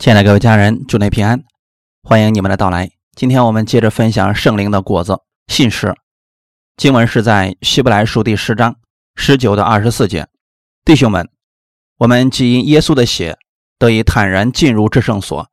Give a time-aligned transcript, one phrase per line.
[0.00, 1.44] 亲爱的各位家人，祝您平安，
[2.02, 2.90] 欢迎你们的到来。
[3.14, 5.18] 今天我们接着分享圣灵的果子——
[5.52, 5.94] 信实。
[6.74, 8.76] 经文是在希伯来书第十章
[9.14, 10.26] 十九到二十四节。
[10.86, 11.28] 弟兄们，
[11.98, 13.36] 我们既因耶稣的血
[13.78, 15.46] 得以坦然进入至圣所，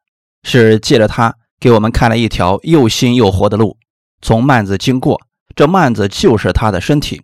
[0.43, 3.75] 是借着他给我们开了一条又新又活的路，
[4.21, 5.19] 从幔子经过。
[5.57, 7.21] 这幔子就是他的身体。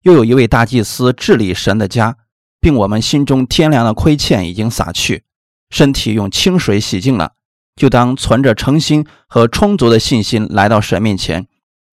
[0.00, 2.16] 又有一位大祭司治理神的家，
[2.60, 5.22] 并我们心中天良的亏欠已经洒去。
[5.72, 7.32] 身体用清水洗净了，
[7.74, 11.48] 就当存着诚心和充足的信心来到神面前，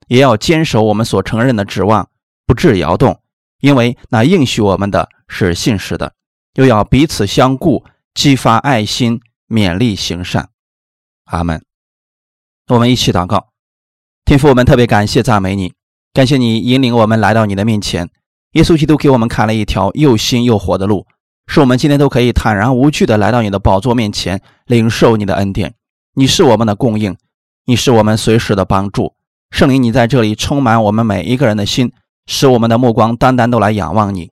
[0.10, 2.10] 也要坚守我们所承认的指望，
[2.46, 3.22] 不致摇动，
[3.62, 6.14] 因为那应许我们的是信实的。
[6.56, 10.50] 又要彼此相顾，激发爱心，勉励行善。
[11.26, 11.64] 阿门。
[12.68, 13.48] 我们一起祷告，
[14.26, 15.74] 天父，我们特别感谢赞美你，
[16.12, 18.10] 感谢你引领我们来到你的面前。
[18.54, 21.08] 耶稣基督给我们开了一条又新又活的路。
[21.52, 25.74] 是我们今天都可以坦然无惧的来到你的宝座面前，领受你的恩典。
[26.14, 27.18] 你是我们的供应，
[27.66, 29.16] 你是我们随时的帮助。
[29.50, 31.92] 圣灵，你在这里充满我们每一个人的心，
[32.28, 34.30] 使我们的目光单单都来仰望你。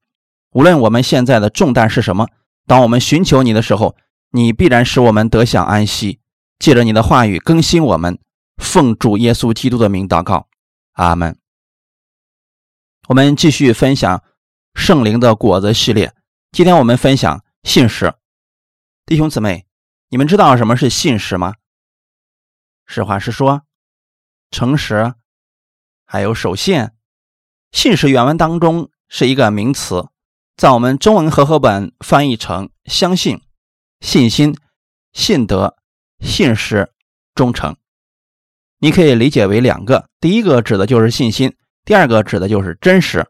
[0.52, 2.28] 无论我们现在的重担是什么，
[2.68, 3.96] 当我们寻求你的时候，
[4.32, 6.20] 你必然使我们得享安息。
[6.60, 8.20] 借着你的话语更新我们，
[8.58, 10.46] 奉主耶稣基督的名祷告，
[10.94, 11.36] 阿门。
[13.08, 14.22] 我们继续分享
[14.76, 16.14] 圣灵的果子系列。
[16.52, 18.16] 今天我们分享信实，
[19.06, 19.68] 弟兄姊妹，
[20.10, 21.56] 你们知道什么是信实吗？
[22.86, 23.64] 实话实说，
[24.50, 25.14] 诚实，
[26.06, 26.90] 还有守信。
[27.72, 30.08] 信实原文当中是一个名词，
[30.56, 33.42] 在我们中文和合本翻译成相信、
[34.00, 34.58] 信心、
[35.12, 35.78] 信德、
[36.22, 36.92] 信实、
[37.36, 37.76] 忠诚。
[38.80, 43.30] 你可以理解为两个，第一个指的就是信心，第二个指的就是真实。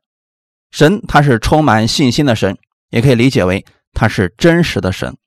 [0.71, 2.57] 神他是充满信心的神。
[2.89, 5.17] 也可以理解为他是真实的神，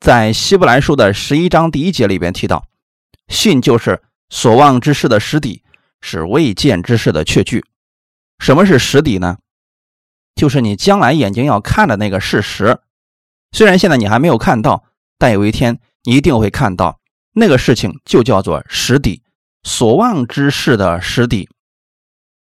[0.00, 2.66] 在希伯来书的十一章第一节里边提到，
[3.28, 5.62] 信就是所望之事的实底，
[6.00, 7.64] 是未见之事的确据。
[8.38, 9.38] 什么是实底呢？
[10.34, 12.78] 就是你将来眼睛要看的那个事实。
[13.52, 14.84] 虽然现在你还没有看到，
[15.18, 17.00] 但有一天你一定会看到
[17.32, 19.22] 那个事情，就叫做实底，
[19.62, 21.48] 所望之事的实底。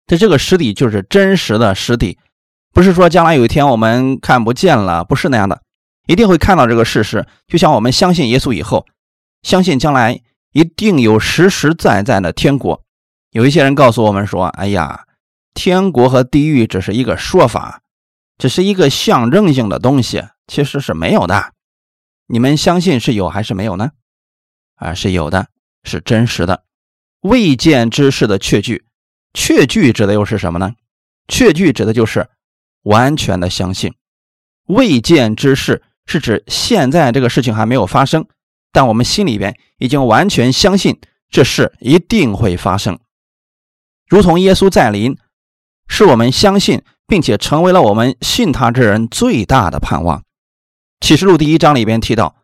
[0.06, 2.18] 这这个实底就是真实的实底。
[2.74, 5.62] 不是说将来有一天我们看不见了，不是那样的，
[6.08, 7.28] 一定会看到这个事实。
[7.48, 8.88] 就像我们相信耶稣以后，
[9.44, 10.22] 相信将来
[10.54, 12.82] 一定有实实在在的天国。
[13.30, 15.06] 有一些人告诉我们说：“哎呀，
[15.54, 17.82] 天国和地狱只是一个说法，
[18.40, 21.54] 只是一个象征性的东西，其实是没有的。”
[22.28, 23.92] 你们相信是有还是没有呢？
[24.76, 25.48] 啊，是有的，
[25.84, 26.64] 是真实的，
[27.22, 28.84] 未见之事的确据。
[29.36, 30.74] 确据指的又是什么呢？
[31.28, 32.30] 确据指的就是。
[32.84, 33.94] 完全的相信，
[34.68, 38.26] 未见之事是指现在这个事情还没有发生，
[38.72, 41.00] 但我们心里边已经完全相信
[41.30, 43.00] 这事一定会发生。
[44.08, 45.18] 如同耶稣再临，
[45.88, 50.24] 是我们相信并且成为了我们信他之人最大的盼望。
[51.00, 52.36] 启示录第一章里边提到，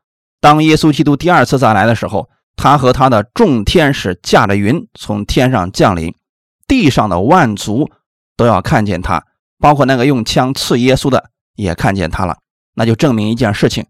[0.41, 6.13] 当耶稣基督第二次再来的时候，他和他的众天使驾着云从天上降临，
[6.67, 7.89] 地上的万族
[8.35, 9.25] 都要看见他。
[9.59, 12.37] 包括那个用枪刺耶稣的也看见他了，
[12.73, 13.85] 那就证明一件事情：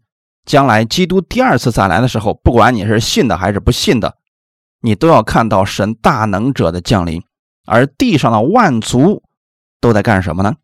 [0.46, 4.18] 将来基督第二次再来的时候，不管你是信的还是不信的，
[4.81, 7.24] 你都要看到神大能者的降临。
[7.66, 9.22] 而地上的万族
[9.79, 10.56] 都在干什么呢？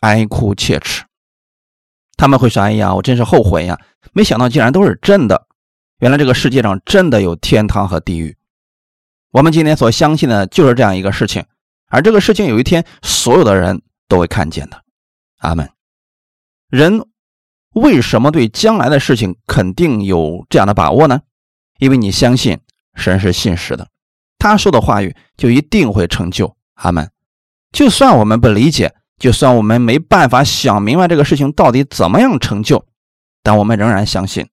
[0.00, 1.04] 哀哭切齿。
[2.16, 3.78] 他们会说：“哎呀，我真是后悔呀！
[4.12, 5.46] 没想到竟然都是真的。
[6.00, 8.36] 原来这个世界上真的有天堂和地狱。
[9.30, 11.44] 我们今天所相信的就是这样一个事情。
[11.88, 14.82] 而这个事情有一天，所有的人。”都会看见的，
[15.38, 15.70] 阿门。
[16.68, 17.06] 人
[17.74, 21.22] 为什么对将来的事情肯定有这样的把握呢？
[21.78, 22.60] 因为你相信
[22.94, 23.88] 神是信实的，
[24.38, 27.10] 他说的话语就一定会成就，阿门。
[27.72, 32.86] 就算我们不理解，就算我们没办法想明白这个事情到底怎么样成就，
[33.42, 34.48] 但我们仍然相信。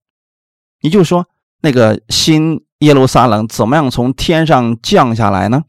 [0.82, 1.28] 你就说
[1.62, 5.64] 那个新耶路撒冷怎么样从天上降下来呢？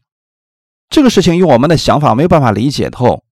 [0.89, 3.23] 这个事情用我们的想法没有办法理解透。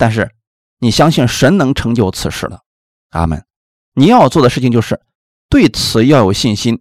[0.00, 0.30] 但是，
[0.78, 2.62] 你相信神能成就此事的，
[3.10, 3.44] 阿门。
[3.92, 4.98] 你要做的事情就是
[5.50, 6.80] 对此要有信心，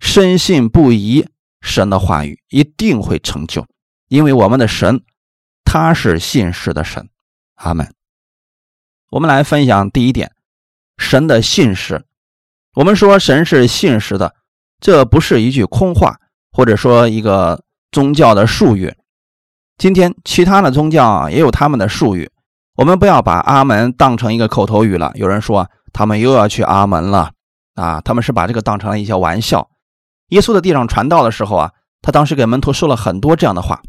[0.00, 1.28] 深信不疑，
[1.60, 3.64] 神的话语一定会成就，
[4.08, 5.04] 因为我们的神
[5.62, 7.08] 他是信实的神，
[7.54, 7.94] 阿门。
[9.10, 10.32] 我们来分享第一点，
[10.96, 12.04] 神的信实。
[12.74, 14.34] 我们说神是信实的，
[14.80, 16.18] 这不是一句空话，
[16.50, 17.62] 或者说一个
[17.92, 18.92] 宗教的术语。
[19.76, 22.28] 今天其他的宗教也有他们的术语。
[22.78, 25.10] 我们不要把阿门当成一个口头语了。
[25.16, 27.32] 有人说他们又要去阿门了
[27.74, 29.68] 啊，他们是把这个当成了一些玩笑。
[30.28, 31.72] 耶稣在地上传道的时候啊，
[32.02, 33.82] 他当时给门徒说了很多这样的话。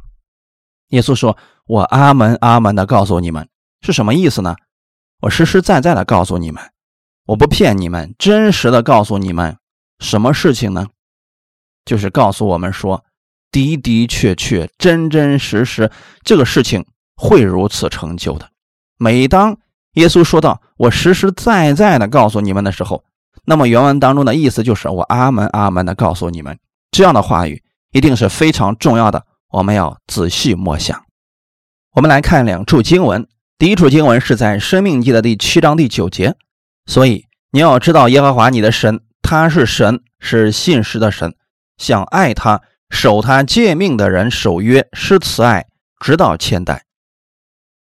[0.87, 1.37] 耶稣说
[1.69, 3.47] ：“我阿门阿门的告诉你们，
[3.81, 4.55] 是什么意思呢？
[5.21, 6.63] 我实实在在的告诉你们，
[7.27, 9.55] 我不骗你们，真实的告诉你们，
[9.99, 10.87] 什么事情呢？
[11.85, 13.03] 就是告诉我们说，
[13.51, 15.91] 的的确确、真真实实，
[16.23, 16.83] 这个事情
[17.15, 18.49] 会如此成就的。
[18.99, 19.57] 每当
[19.93, 23.03] 耶稣说到‘我实实在在的告诉你们’的时候，
[23.45, 26.59] 那么原文当中的意思就是我阿门阿门的告诉你们，
[26.91, 31.05] 这样的话语一定是非常重要的。”我们要仔细默想。
[31.95, 33.27] 我们来看两处经文。
[33.57, 36.35] 第一处经文是在《生命记》的第七章第九节。
[36.85, 41.33] 所以你要知道，耶和华你的神，他是神，是信实的神，
[41.77, 42.61] 想爱他、
[42.91, 45.65] 守他诫命的人，守约施慈爱，
[45.99, 46.83] 直到千代。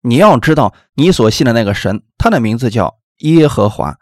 [0.03, 3.97] 你要知道，你所信的那个神，他的名字叫耶和华。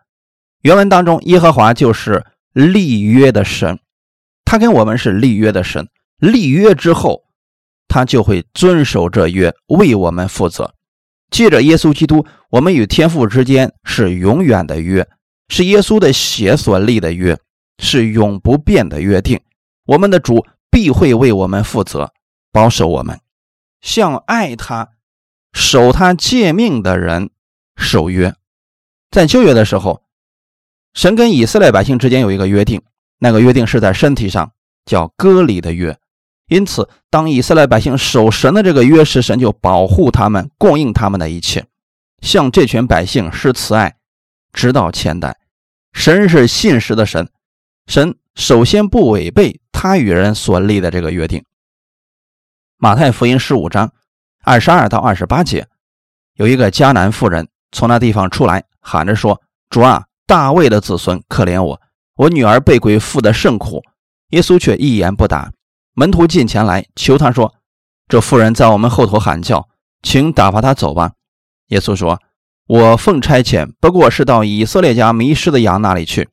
[0.62, 3.78] 原文当中，耶和华就是立约的神，
[4.44, 5.88] 他跟我们是立约的神。
[6.18, 7.24] 立约之后。
[7.88, 10.74] 他就会遵守这约，为我们负责。
[11.30, 15.08] 借着耶稣基督，我们与天父之间是永远的约，
[15.48, 17.38] 是耶稣的血所立的约，
[17.78, 19.40] 是永不变的约定。
[19.86, 22.12] 我们的主必会为我们负责，
[22.50, 23.20] 保守我们，
[23.80, 24.88] 像爱他、
[25.56, 27.30] 守他诫命的人
[27.76, 28.34] 守约。
[29.10, 30.02] 在旧约的时候，
[30.92, 32.82] 神跟以色列百姓之间有一个约定，
[33.18, 34.52] 那个约定是在身体上，
[34.84, 35.98] 叫割礼的约。
[36.48, 41.66] 因此，当以色列百姓守神的这个约时，神就保护他们，供应他们的一切，
[42.20, 43.96] 向这群百姓施慈爱，
[44.52, 45.38] 直到千代。
[45.94, 47.30] 神是信实的神，
[47.86, 51.42] 神首先不违背他与人所立的这个约定。
[52.76, 53.94] 马太福音十五章
[54.48, 55.66] 二十二到二十八节，
[56.34, 61.80] 有一个迦南妇人从那地方出来，喊着说：“主啊，大卫的子孙，可怜我，
[62.14, 63.82] 我女儿被鬼附的甚苦。”
[64.30, 65.50] 耶稣却一言不答。
[65.94, 67.56] 门徒进前来求他说
[68.06, 69.68] ：“这妇人在我们后头喊叫，
[70.04, 71.10] 请打发她走吧。”
[71.70, 72.22] 耶稣说
[72.68, 76.28] ：“我奉差遣，不过是到以色列家迷失的羊那里去。”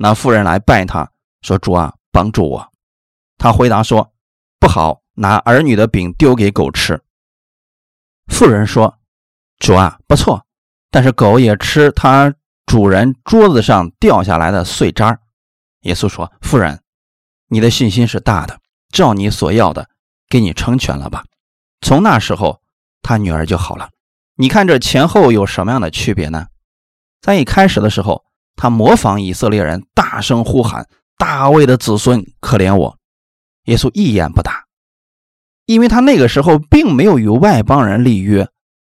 [0.00, 1.10] 那妇人来拜他
[1.42, 2.72] 说：“主啊，帮助我。”
[3.36, 4.10] 他回答说
[4.58, 6.98] ：“不好，拿儿女的饼丢给狗吃。”
[8.26, 8.98] 妇人说
[9.58, 10.44] ：“主啊，不错，
[10.90, 12.34] 但是狗也吃它
[12.66, 15.20] 主人桌子上掉下来的碎渣。”
[15.82, 16.80] 耶稣说：“妇人，
[17.48, 18.60] 你的信心是大的。”
[18.92, 19.88] 照你所要的，
[20.28, 21.24] 给你成全了吧。
[21.80, 22.60] 从那时候，
[23.00, 23.88] 他女儿就好了。
[24.36, 26.48] 你看这前后有什么样的区别呢？
[27.22, 28.22] 在一开始的时候，
[28.54, 30.86] 他模仿以色列人，大声呼喊
[31.16, 32.98] ：“大卫的子孙，可怜我！”
[33.64, 34.66] 耶稣一言不答，
[35.66, 38.48] 因为他那个时候并没有与外邦人立约。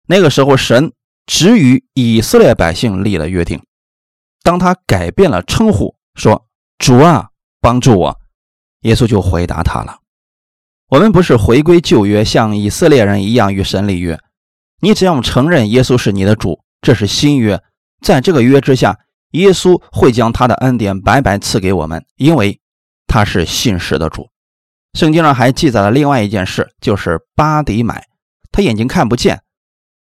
[0.08, 0.94] 那个时候，神
[1.26, 3.62] 只与以色列百姓立了约定。
[4.44, 6.48] 当他改变了称呼，说
[6.80, 7.30] ：“主啊，
[7.60, 8.20] 帮助我。”
[8.84, 10.00] 耶稣就回答他了
[10.90, 14.18] ：“我们不是回归旧约，像以色列人一样与神立约。
[14.80, 17.62] 你只要承认耶稣是你的主，这是新约。
[18.02, 18.98] 在这个约之下，
[19.32, 22.62] 耶稣会将他的恩典白白赐给我们，因为
[23.08, 24.30] 他是信实的主。
[24.98, 28.08] 圣经上还记载了另外一件事，就是巴迪买，
[28.52, 29.44] 他眼睛看不见。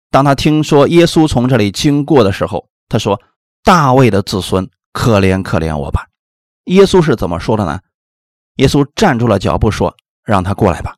[0.10, 3.22] 当他听说耶稣从这里经过的时候，他说
[3.64, 6.08] ：‘大卫的子孙，可怜可怜我吧。’
[6.66, 7.80] 耶稣是怎么说的呢？”
[8.58, 10.96] 耶稣站住了脚步，说：“让他过来吧。”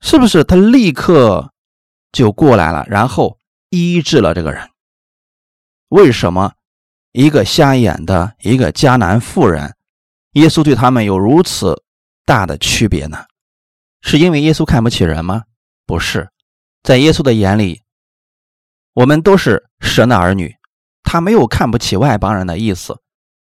[0.00, 1.52] 是不是他立刻
[2.12, 3.38] 就过来了，然后
[3.68, 4.70] 医治了这个人？
[5.88, 6.54] 为什么
[7.12, 9.76] 一个瞎眼的，一个迦南妇人，
[10.32, 11.83] 耶稣对他们有如此
[12.24, 13.18] 大的区别呢？
[14.02, 15.42] 是因为耶稣看不起人吗？
[15.86, 16.28] 不是，
[16.82, 17.82] 在耶稣的眼里，
[18.92, 20.54] 我们都是神的儿女，
[21.02, 22.98] 他没有看不起外邦人的意思，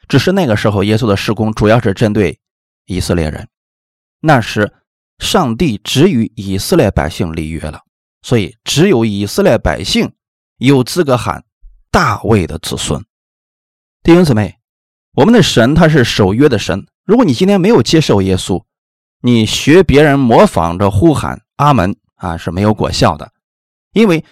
[0.07, 2.39] 只是那个时候耶稣的施工主要是针对。
[2.85, 3.47] 以色列人，
[4.19, 4.73] 那时
[5.19, 7.79] 上帝只与以色列百姓立约了，
[8.23, 10.13] 所以只有以色列百姓
[10.57, 11.45] 有资格喊
[11.89, 13.01] 大卫的子孙。
[14.03, 14.59] 弟兄姊妹，
[15.13, 16.85] 我们的神他是守约的神。
[17.05, 18.61] 如果你今天没有接受耶稣，
[19.23, 23.31] 你学别人模仿着呼喊阿门啊是没有果效的，
[23.93, 24.23] 因为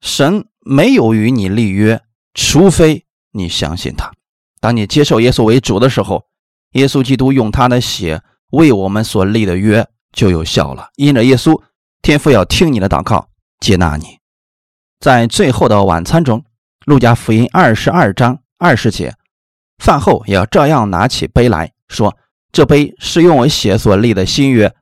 [0.00, 2.00] 神没有与你立约，
[2.34, 4.12] 除非你相信他。
[4.60, 6.28] 当你接受耶稣为主的时候。
[6.72, 10.90] 耶稣基督用他的血为我们所立的约就有效了。
[10.96, 11.62] 因着耶稣，
[12.02, 14.18] 天父要听你的祷告，接纳你。
[15.00, 16.44] 在最后的晚餐中，
[16.84, 19.14] 路加福音二十二章二十节，
[19.78, 22.18] 饭后也要照样拿起杯来说
[22.52, 24.74] ：“这杯是用我血所立的新约，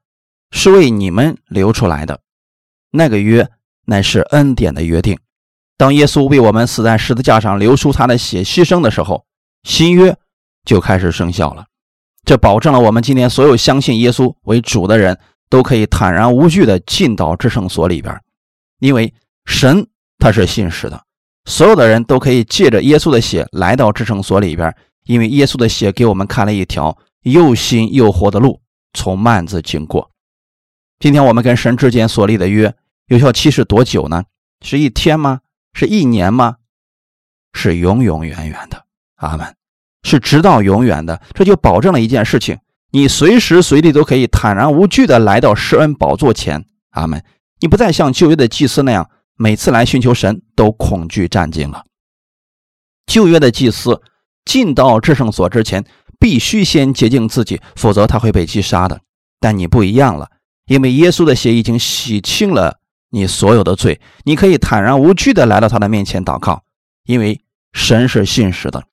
[0.50, 2.20] 是为你们流出来的。
[2.90, 3.48] 那个约
[3.86, 5.18] 乃是恩典的约定。
[5.76, 9.24] 当耶稣为我们死在十字架上流出他的血牺牲的时候，
[9.62, 10.16] 新约。”
[10.66, 11.64] 就开始生效了。
[12.24, 15.16] 这保证了我们今天所有相信耶稣为主的人
[15.48, 18.20] 都可以坦然无惧的进到至圣所里边，
[18.80, 19.86] 因为神
[20.18, 21.00] 他是信实的，
[21.44, 28.60] 所有的人都可以借着耶稣的血来到至圣所里边，因为耶稣的血给我们开了一条又新又活的路，
[28.92, 30.12] 从幔子经过。
[31.00, 32.72] 今天我们跟神之间所立的约
[33.08, 34.22] 有效期是多久呢？
[34.60, 35.40] 是一天吗？
[35.72, 36.58] 是一年吗？
[37.52, 38.84] 是永永远远的。
[39.16, 39.56] 阿门。
[40.04, 42.58] 是直到永远的，这就保证了一件事情：
[42.92, 46.64] 你随时随地都可以坦然无惧的来到施恩宝座前。
[46.90, 47.24] 阿门。
[47.58, 51.86] 你不再像旧约的祭司那样，每次来寻求神都恐惧战惊了。
[53.06, 54.00] 旧约的祭司
[54.44, 55.84] 进到至圣所之前，
[56.18, 59.00] 必须先洁净自己，否则他会被击杀的。
[59.40, 60.30] 但你不一样了，
[60.66, 62.80] 因为耶稣的血已经洗清了
[63.10, 66.64] 你所有的罪，你可以坦然无惧的来到他的面前祷告，
[67.04, 67.40] 因为
[67.72, 68.84] 神是信实的。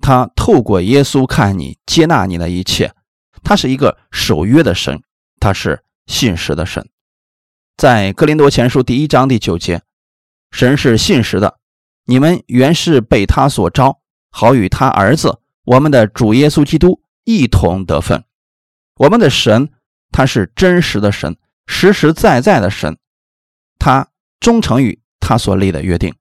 [0.00, 2.94] 他透过耶稣看你，接纳你的一切。
[3.42, 5.02] 他是一个守约的神，
[5.38, 6.88] 他是信实的神。
[7.76, 9.82] 在哥林多前书第一章第九节，
[10.50, 11.58] 神是信实的。
[12.04, 14.00] 你们原是被他所招，
[14.30, 18.24] 好与他儿子我们的主耶稣基督一同得分。
[18.96, 19.70] 我们的神，
[20.10, 21.36] 他是真实的神，
[21.66, 22.98] 实实在在的神。
[23.78, 24.08] 他
[24.40, 26.14] 忠诚于他所立的约定。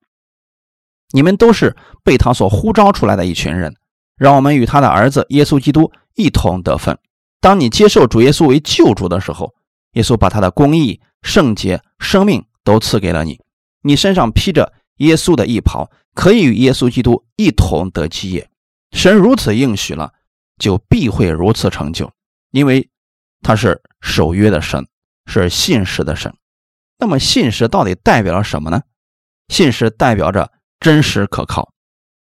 [1.12, 3.76] 你们都是被他所呼召出来的一群人，
[4.16, 6.98] 让我们与他的儿子耶稣基督一同得分。
[7.42, 9.56] 当你接受主耶稣为救主的时候，
[9.94, 13.40] 耶稣把他的公义、圣洁、生命都赐给了你。
[13.82, 18.50] 你身上披着耶稣的衣袍，可以与耶稣基督一同得基业。
[18.92, 20.14] 神如此应许了，
[20.58, 22.12] 就必会如此成就，
[22.52, 22.90] 因为
[23.42, 24.88] 他是守约的神，
[25.26, 26.36] 是信实的神。
[26.98, 28.84] 那么信实到底代表了什么呢？
[29.48, 30.52] 信实代表着。
[30.82, 31.74] 真实可靠，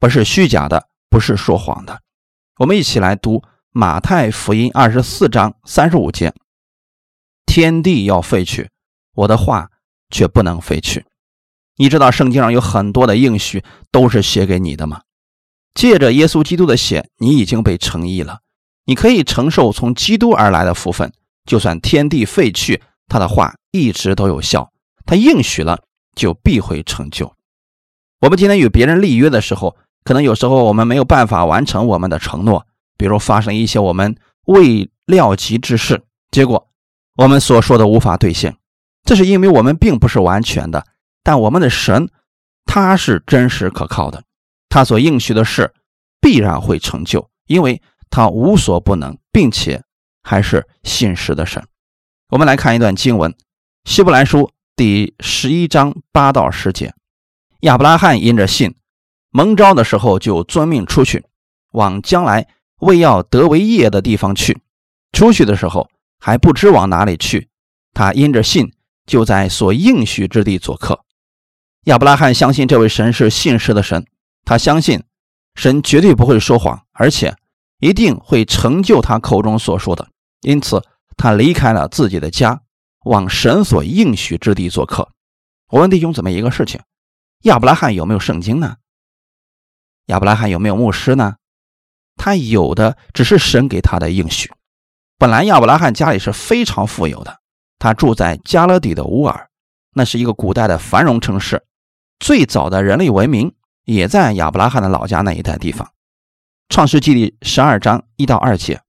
[0.00, 2.02] 不是虚假的，不是说谎的。
[2.56, 6.34] 我们一起来读马太福音二十四章三十五节
[7.46, 8.68] ：“天地要废去，
[9.14, 9.70] 我的话
[10.10, 11.06] 却不能废去。”
[11.78, 13.62] 你知道圣经上有很多的应许
[13.92, 15.02] 都是写给你的吗？
[15.74, 18.40] 借着耶稣基督的血，你已经被称义了，
[18.84, 21.12] 你可以承受从基督而来的福分。
[21.46, 24.70] 就算天地废去，他的话一直都有效，
[25.06, 25.82] 他应许了
[26.14, 27.34] 就必会成就。
[28.20, 32.66] 我们今天与别人立约的时候，可能有时候我们没有办法完成我们的承诺，
[32.98, 36.68] 比如发生一些我们未料及之事，结果
[37.16, 38.56] 我们所说的无法兑现，
[39.04, 40.86] 这是因为我们并不是完全的。
[41.22, 42.08] 但我们的神
[42.64, 44.22] 他是真实可靠的，
[44.70, 45.74] 他所应许的事
[46.20, 49.82] 必然会成就，因为他无所不能，并且
[50.22, 51.62] 还是信实的神。
[52.30, 53.32] 我们来看一段经文，
[53.84, 54.38] 《希伯来书》
[54.76, 56.94] 第十一章八到十节。
[57.60, 58.76] 亚伯拉罕因着信，
[59.30, 61.26] 蒙召的时候就遵命出去，
[61.72, 62.46] 往将来
[62.78, 64.62] 为要得为业的地方去。
[65.12, 67.48] 出去的时候还不知往哪里去，
[67.92, 68.72] 他因着信
[69.04, 71.04] 就在所应许之地做客。
[71.84, 74.06] 亚伯拉罕相信这位神是信实的神，
[74.50, 75.00] 他相信
[75.54, 77.36] 神绝对不会说谎，而且
[77.78, 80.08] 一定会成就他口中所说的。
[80.40, 80.82] 因此，
[81.16, 82.60] 他离开了自己的家，
[83.04, 85.08] 往神所应许之地做客。
[85.68, 86.80] 我问弟兄姊妹一个事情。
[87.42, 88.74] 亚伯拉罕有没有圣经呢？
[90.06, 91.36] 亚伯拉罕有没有牧师呢？
[92.16, 94.52] 他有的只是神给他的应许。
[95.16, 97.38] 本来亚伯拉罕家里是非常富有的，
[97.78, 99.48] 他住在加勒底的乌尔，
[99.94, 101.64] 那是一个古代的繁荣城市。
[102.18, 103.54] 最早的人类文明
[103.94, 105.90] 也在亚伯拉罕的老家那一带地方。
[106.68, 108.80] 创世纪第十二章一到二节，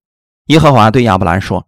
[0.46, 1.66] 耶和华对亚伯兰说：“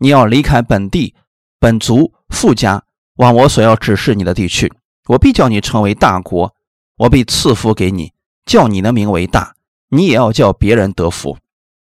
[0.00, 1.14] 你要离开本地、
[1.60, 2.82] 本族、富家，
[3.18, 4.72] 往我所要指示你的地区。”
[5.06, 6.54] 我必叫你成为大国，
[6.96, 8.12] 我必赐福给你，
[8.46, 9.54] 叫你的名为大，
[9.88, 11.38] 你也要叫别人得福。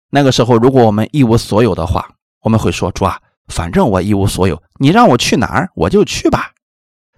[0.10, 2.10] 那个时候，如果我们一无所有的话，
[2.41, 6.51] 我们会说：“主啊，反正我一无所有，你让我去哪儿我就去吧。”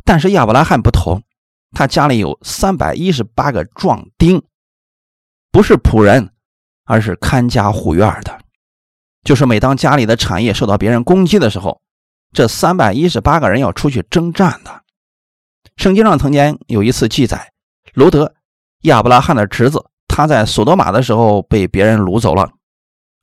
[0.03, 1.23] 但是亚伯拉罕不同，
[1.71, 4.41] 他家里有三百一十八个壮丁，
[5.51, 6.31] 不是仆人，
[6.85, 8.39] 而是看家护院的。
[9.23, 11.81] 就是每当家里的产业受到别人攻击的时候，
[12.33, 14.81] 这三百一十八个人要出去征战的。
[15.77, 17.51] 圣经上曾经有一次记载，
[17.93, 18.33] 罗德
[18.81, 22.51] 亚伯拉罕的侄子，他在索多玛的时候被别人掳走了。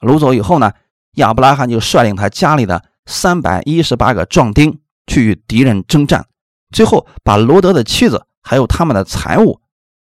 [0.01, 0.73] 掳走以后呢，
[1.17, 6.25] 亚伯拉罕就率领他家里的三百一十八个壮丁去与敌人征战，
[6.71, 9.61] 最后把罗德的妻子还有他们的财物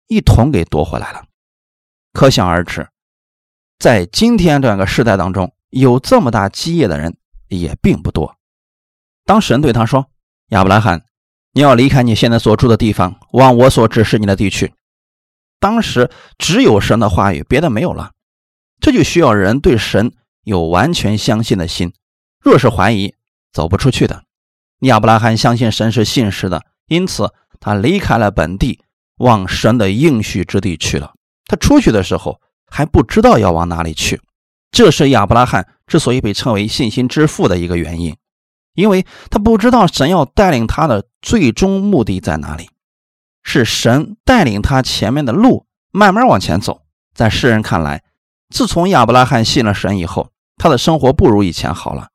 [0.07, 1.25] 一同给夺回来了。
[2.13, 2.89] 可想而知，
[3.79, 7.17] 在今天这样一个时代当中，有这么大基业的人
[7.49, 8.37] 也并不多。
[9.25, 10.11] 当神对他说
[10.51, 11.05] ：“亚伯拉罕。”
[11.55, 14.73] 你要离开你现在所住的地方，往我所指示你的地区。
[15.61, 18.13] 当时只有神的话语，别的没有了。
[18.81, 21.93] 这就需要人对神有完全相信的心。
[22.41, 23.15] 若是怀疑，
[23.53, 24.25] 走不出去的。
[24.81, 28.81] 亚伯拉罕相信神是信实的，因此他离开了本地，
[29.19, 31.15] 往神的应许之地去了。
[31.47, 34.21] 他出去的时候还不知道要往哪里去，
[34.73, 38.17] 这是亚伯拉罕之所以被称为信心之父的一个原因，
[38.75, 42.69] 因为他不知道神要带领他的最终目的在哪里，
[43.45, 46.83] 是神带领他前面的路慢慢往前走。
[47.15, 48.03] 在世人看来，
[48.49, 52.09] 自从亚伯拉罕信了神以后，他的生活不如以前好了。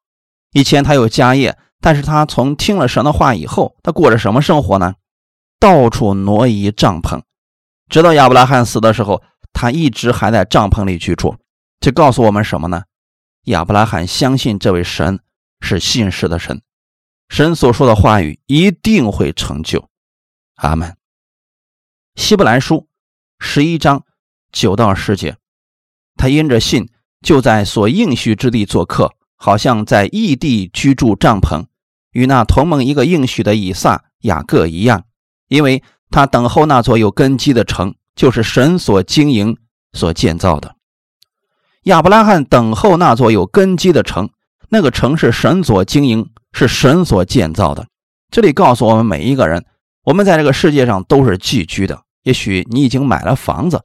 [0.51, 4.96] 以前他有家业，但是他从听了神的话以后，他过着什么生活呢？
[5.60, 7.22] 到处挪移帐篷，
[7.90, 9.24] 直到亚伯拉罕死的时候，
[9.54, 11.36] 他一直还在帐篷里居住。
[11.80, 12.84] 这告诉我们什么呢？
[13.46, 15.20] 亚伯拉罕相信这位神
[15.62, 16.62] 是信实的神，
[17.30, 19.90] 神所说的话语一定会成就。
[20.56, 20.98] 阿门。
[22.16, 22.88] 希伯来书
[23.40, 24.04] 十一章
[24.52, 25.38] 九到十节，
[26.16, 26.90] 他因着信，
[27.22, 29.14] 就在所应许之地做客。
[29.40, 31.68] 好像在异地居住帐篷，
[32.10, 35.06] 与那同盟一个应许的以撒、雅各一样，
[35.48, 39.58] 因为他等候那座有根基的城，就是神所经营、
[39.94, 40.75] 所建造的。
[41.84, 44.30] 亚伯拉罕等候那座有根基的城，
[44.70, 47.88] 那个城是神所经营、是神所建造的。
[48.30, 49.66] 这里告诉我们每一个人，
[50.04, 52.01] 我们在这个世界上都是寄居的。
[52.24, 53.82] 也许你已经买了房子，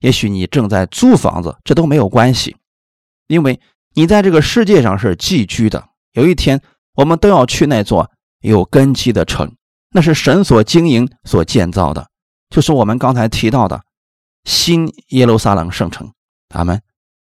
[0.00, 2.56] 也许你正在租房子，这都没有关系，
[3.26, 3.60] 因为。
[3.94, 6.62] 你在这个世界上是寄居的，有一天
[6.94, 9.54] 我们都要去那座有根基的城，
[9.92, 12.08] 那是神所经营、所建造的，
[12.50, 13.82] 就是我们刚才提到的
[14.44, 16.12] 新耶路撒冷圣城。
[16.48, 16.82] 他们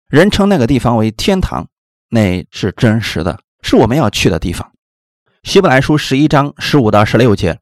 [0.08, 1.68] 人称那个地方为天堂，
[2.08, 4.72] 那是真实的，是我们要去的地方。
[5.42, 7.58] 希伯来书十一章十五到十六节，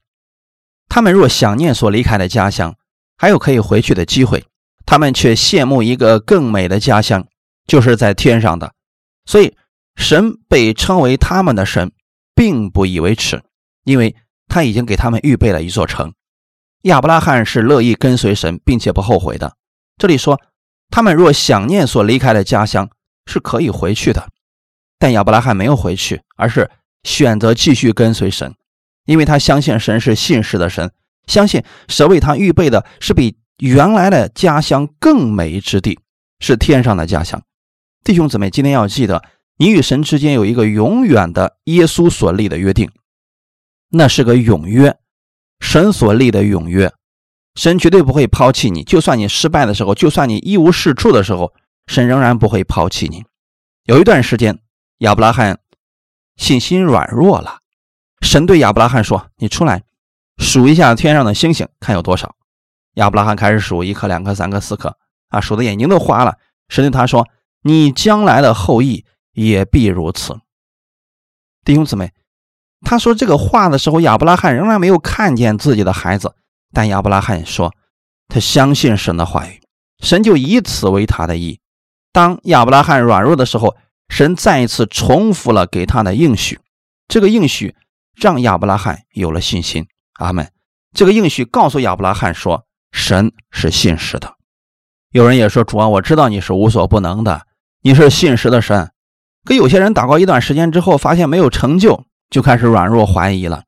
[0.89, 2.75] 他们若想念所离开的家乡，
[3.17, 4.45] 还有可以回去的机会，
[4.85, 7.27] 他们却羡慕一个更美的家乡，
[7.67, 8.73] 就是在天上的。
[9.25, 9.57] 所以，
[9.97, 11.93] 神被称为他们的神，
[12.35, 13.43] 并不以为耻，
[13.85, 14.15] 因为
[14.49, 16.13] 他已经给他们预备了一座城。
[16.83, 19.57] 亚伯拉罕是乐意跟随神，并且不后悔的。
[19.97, 20.41] 这里说，
[20.91, 22.89] 他们若想念所离开的家乡，
[23.27, 24.29] 是可以回去的。
[24.99, 26.71] 但亚伯拉罕没有回去，而是
[27.03, 28.55] 选择继续跟随神，
[29.05, 30.93] 因为他相信神是信实的神，
[31.27, 35.99] 相信神为他预备的是比原来的家乡更美之地，
[36.41, 37.43] 是天上的家乡。
[38.05, 39.23] 弟兄姊妹，今天要记得，
[39.59, 42.91] 你与神之间有一个永远的耶稣所立的约定，
[43.91, 44.99] 那是个永约，
[45.61, 46.93] 神所立的永约，
[47.55, 48.83] 神绝对不会抛弃你。
[48.83, 51.53] 就算你失败的时候，就算你一无是处的时候，
[51.87, 53.25] 神仍然不会抛弃你。
[53.85, 54.59] 有一段时间，
[54.99, 55.61] 亚伯拉罕
[56.37, 57.61] 信心软弱了，
[58.21, 59.85] 神对亚伯拉罕说：“你出来
[60.39, 62.37] 数一下天上的星星，看有多少。”
[62.95, 64.97] 亚伯拉罕开始数，一颗、两颗、三颗、四颗，
[65.29, 66.39] 啊，数的眼睛都花了。
[66.69, 67.27] 神对他说。
[67.63, 70.39] 你将来的后裔也必如此，
[71.65, 72.13] 弟兄姊妹。
[72.89, 76.37] 他说这个话的时候，亚伯拉罕仍然没有看见自己的孩子，
[76.73, 77.75] 但亚伯拉罕说
[78.29, 79.61] 他相信神的话语，
[79.99, 81.59] 神就以此为他的意。
[82.13, 83.75] 当亚伯拉罕软弱的时候，
[84.09, 86.61] 神再一次重复了给他的应许，
[87.09, 87.75] 这个应许
[88.15, 89.89] 让亚伯拉罕有了信心。
[90.21, 90.49] 阿门。
[90.95, 94.35] 这个应许告诉亚伯拉罕说，神是信实的。
[95.11, 97.43] 有人也说主啊，我知道你是无所不能的。
[97.83, 98.93] 你是信实的神，
[99.45, 103.65] 可有些人祷告一段时间之后，发现没有成就，就开始软弱怀疑了。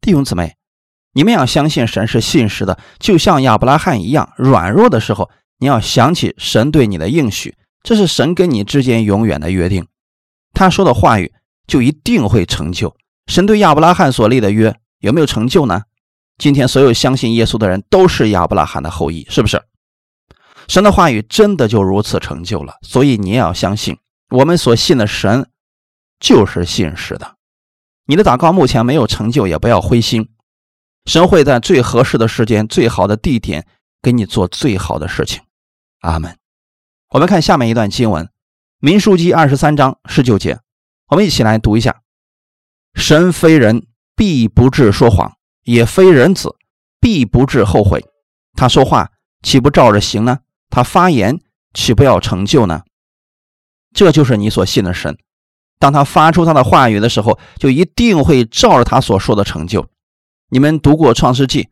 [0.00, 0.56] 弟兄姊妹，
[1.12, 9.86] 你们要相信神是信实的，就像亚伯拉罕一样，软弱的时候，你要想起神对你的应许，这是神跟你之间永远的约定，
[10.52, 11.32] 他说的话语
[11.66, 12.96] 就一定会成就。
[13.26, 15.82] 神对亚伯拉罕所立的约有没有成就呢？
[16.38, 19.60] 今天所有相信耶稣的人都是亚伯拉罕的后裔，是不是？
[20.68, 23.98] 神的话语真的就如此成就了，所以你也要相信，
[24.30, 25.48] 我们所信的神
[26.20, 27.37] 就是信实的。
[28.10, 30.30] 你的祷告目前没有成就，也不要灰心，
[31.04, 33.66] 神会在最合适的时间、最好的地点
[34.00, 35.42] 给你做最好的事情。
[36.00, 36.38] 阿门。
[37.10, 38.24] 我们看下面一段经文，
[38.78, 40.58] 《民数记》二十三章十九节，
[41.08, 42.00] 我们一起来读一下：
[42.94, 45.32] 神非人，必不至说谎；
[45.64, 46.56] 也非人子，
[46.98, 48.02] 必不至后悔。
[48.54, 49.10] 他说话
[49.42, 50.38] 岂不照着行呢？
[50.70, 51.42] 他发言
[51.74, 52.84] 岂不要成就呢？
[53.92, 55.18] 这就是你所信的神。
[55.78, 59.86] 当他发出他的话语的时候，就一定会照着他所说的成就。
[60.50, 61.68] 你们读过创世纪，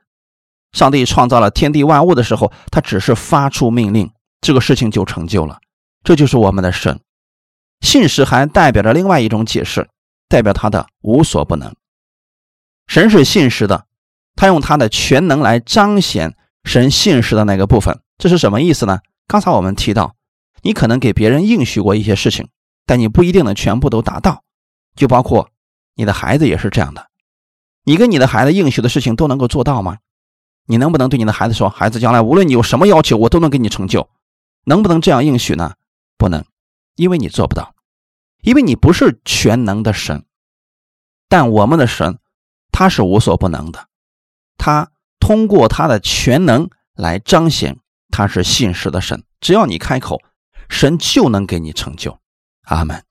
[0.72, 5.58] 上帝创造了天地万物的时候，他只是发出命令，这个事情就成就了。
[6.04, 7.00] 这就是我们的神。
[7.80, 9.88] 信实还代表着另外一种解释，
[10.28, 11.74] 代表他的无所不能。
[12.86, 13.86] 神是信实的，
[14.36, 18.00] 他用他的全能来彰显神信实的那个部分。
[18.18, 19.00] 这是什么意思呢？
[19.26, 20.14] 刚才我们提到，
[20.62, 22.48] 你可能给别人应许过一些事情，
[22.86, 24.44] 但你不一定能全部都达到。
[24.94, 25.50] 就包括
[25.94, 27.10] 你的孩子也是这样的，
[27.84, 29.98] 你跟你的孩子应许的事情都能够做到吗？
[30.64, 34.08] 你能不能对你的孩子说，孩子将来无论你有什么要求，我都能给你成就？
[34.64, 35.74] 能不能这样应许呢？
[36.18, 36.44] 不能，
[36.96, 37.74] 因为你做不到，
[38.42, 40.24] 因为你不是全能的神。
[41.28, 42.18] 但我们的神，
[42.72, 43.88] 他是无所不能的，
[44.56, 47.78] 他通过他的全能来彰显
[48.10, 49.22] 他是信实的神。
[49.40, 50.20] 只要你开口，
[50.68, 52.18] 神就能给你成就。
[52.66, 53.04] 阿门。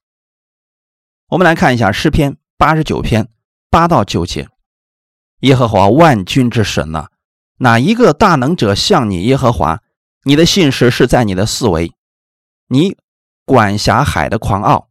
[1.28, 3.28] 我们来看一下诗篇八十九篇
[3.70, 4.48] 八到九节：
[5.42, 7.10] 耶和华万军之神呐，
[7.58, 9.24] 哪一个大能者像你？
[9.24, 9.82] 耶和华，
[10.24, 11.94] 你的信实是在你的四维，
[12.68, 12.96] 你
[13.44, 14.90] 管辖海的狂傲，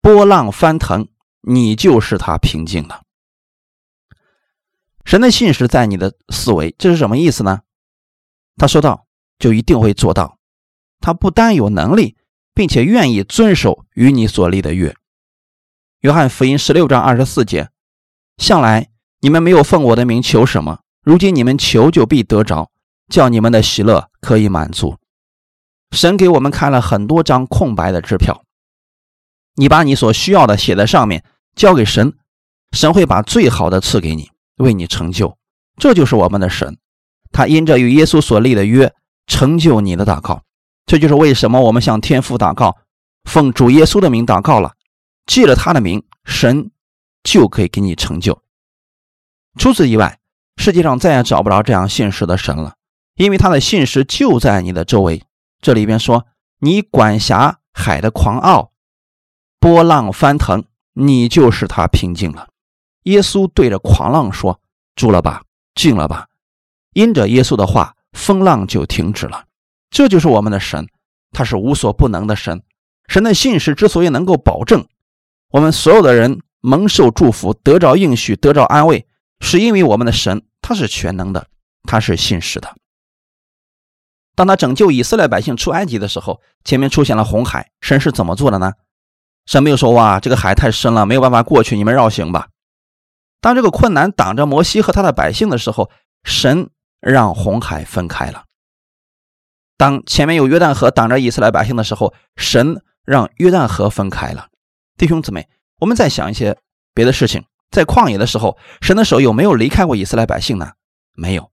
[0.00, 1.08] 波浪翻腾，
[1.40, 3.02] 你就是他平静的。
[5.04, 7.62] 神的信实在你的四维，这是什么意思呢？
[8.56, 9.06] 他说到。
[9.38, 10.38] 就一定会做到。
[11.00, 12.16] 他不单有能力，
[12.54, 14.94] 并且愿意遵守与你所立的约。
[16.00, 17.70] 约翰福音十六章二十四节：
[18.36, 18.88] 向来
[19.20, 22.70] 你们没有奉我的名求什么，如今你们求就必得着，
[23.08, 24.96] 叫你们的喜乐可以满足。
[25.92, 28.44] 神给我们开了很多张空白的支票，
[29.56, 32.14] 你把你所需要的写在上面，交给神，
[32.72, 35.36] 神会把最好的赐给你，为你成就。
[35.76, 36.78] 这就是我们的神，
[37.30, 38.94] 他因着与耶稣所立的约。
[39.28, 40.42] 成就你的祷告，
[40.86, 42.76] 这就是为什么我们向天父祷告，
[43.24, 44.74] 奉主耶稣的名祷告了，
[45.26, 46.70] 记了他的名，神
[47.22, 48.42] 就可以给你成就。
[49.58, 50.18] 除此以外，
[50.56, 52.74] 世界上再也找不着这样信实的神了，
[53.14, 55.22] 因为他的信实就在你的周围。
[55.60, 56.26] 这里边说，
[56.58, 58.72] 你管辖海的狂傲，
[59.60, 60.64] 波浪翻腾，
[60.94, 62.48] 你就是他平静了。
[63.04, 64.60] 耶稣对着狂浪说
[64.96, 65.42] ：“住了吧，
[65.74, 66.28] 静了吧。”
[66.94, 67.96] 因着耶稣的话。
[68.12, 69.46] 风浪就停止了，
[69.92, 70.88] 这就是我们的神，
[71.30, 72.62] 他是无所不能的神。
[73.06, 74.86] 神的信实之所以能够保证
[75.50, 79.06] 我们所有的人蒙受祝福、得着应许、得着安慰，
[79.40, 81.46] 是因为我们的神他是全能的，
[81.84, 82.74] 他是信实的。
[84.34, 88.72] 当他拯救以色列百姓出埃及的时候，前面出现了红海，神是怎么做的呢？
[89.44, 92.48] 神没有说：“哇，这个海太深了，没有办法过去，你们绕行吧。”
[93.42, 95.90] 当这个困难挡着摩西和他的百姓的时候，
[96.24, 96.70] 神。
[97.02, 98.44] 让红海分开了。
[99.82, 104.46] 当前面有约旦河挡着以色列百姓的时候，神让约旦河分开了。
[104.96, 105.48] 弟兄姊妹，
[105.80, 106.56] 我们再想一些
[106.94, 110.74] 别的事情，在旷野的时候，神的手有没有离开过以色列百姓呢？
[111.16, 111.50] 没有。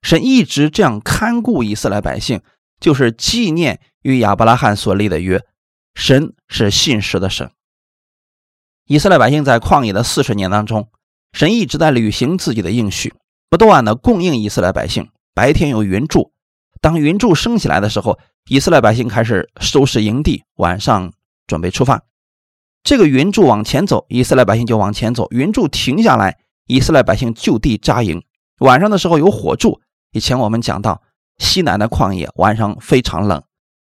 [0.00, 2.40] 神一直这样看顾以色列百姓，
[2.78, 5.44] 就是纪念与亚伯拉罕所立的约。
[5.96, 7.50] 神是信实的神。
[8.86, 10.88] 以色列百姓在旷野的四十年当中，
[11.32, 13.12] 神一直在履行自己的应许。
[13.50, 15.10] 不断的供应以色列百姓。
[15.34, 16.30] 白天有云柱，
[16.80, 20.44] 当云柱升起来的时候，以色列百姓开始收拾营地。
[20.56, 21.12] 晚上
[21.46, 22.02] 准备出发，
[22.82, 28.22] 这个云柱往前走，以色列百姓就往前走；云柱停下来，以色列百姓就地扎营。
[28.60, 29.80] 晚上的时候有火柱。
[30.12, 31.02] 以前我们讲到
[31.38, 33.42] 西南的旷野晚上非常冷，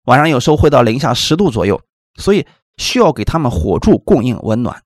[0.06, 1.82] 晚上有时候会到零下十度左右，
[2.16, 2.46] 所以
[2.78, 4.84] 需要给他们火柱供应温暖。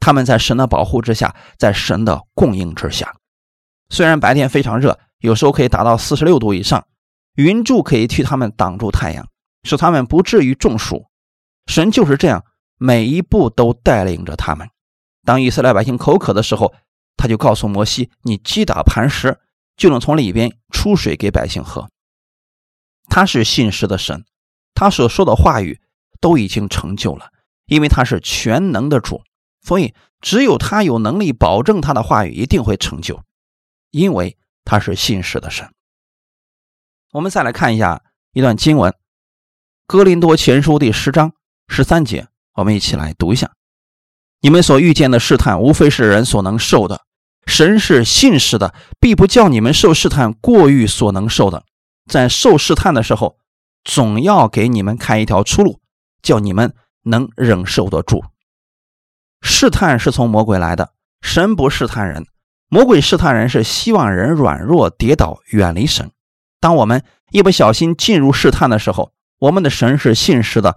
[0.00, 3.16] 他们在神的保护之下，在神的供应之下。
[3.88, 6.86] 虽然白天非常热，有时候可以达到四十六度以上，
[7.34, 9.28] 云柱可以替他们挡住太阳，
[9.64, 11.06] 使他们不至于中暑。
[11.66, 12.44] 神就是这样，
[12.78, 14.70] 每一步都带领着他们。
[15.24, 16.72] 当以色列百姓口渴的时候，
[17.16, 19.40] 他就告诉摩西：“你击打磐石，
[19.76, 21.90] 就能从里边出水给百姓喝。”
[23.10, 24.24] 他是信实的神，
[24.74, 25.80] 他所说的话语
[26.20, 27.32] 都已经成就了，
[27.66, 29.22] 因为他是全能的主，
[29.60, 33.20] 所以只有他有能力保证他的话语一定会成就。
[33.90, 35.72] 因为他是信实的神。
[37.12, 38.02] 我们再来看一下
[38.32, 38.92] 一段经文，
[39.86, 41.32] 《哥林多前书》第十章
[41.68, 43.52] 十三节，我们一起来读一下：
[44.40, 46.96] 你们所遇见的试探，无非是人所能受的；
[47.46, 51.64] 神是信实的，必不叫你们受试探过于所能受的。
[52.10, 53.38] 在受试探的时候，
[53.84, 55.80] 总要给你们开一条出路，
[56.22, 58.24] 叫你们能忍受得住。
[59.42, 62.26] 试探是从魔鬼来的，神不试探人。
[62.68, 66.10] 魔鬼试探人是希望人软弱跌倒，远离神。
[66.60, 70.76] 当我们一不小心进入试探的时候，我们的神是信实的，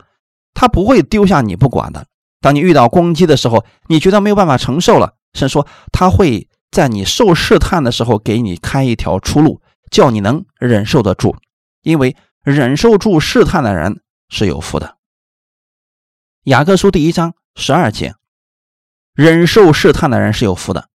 [0.53, 2.05] 他不会丢下你不管的。
[2.41, 11.35] 当你遇到攻击的时候，你觉得没有办法承受了，神说他会在你受试探的时候给你开一条出路，叫你能忍受得住。
[11.81, 14.97] 因为忍受住试探的人是有福的。
[16.43, 18.13] 雅各书第一章十二节，
[19.13, 20.88] 忍受试探的人是有福的。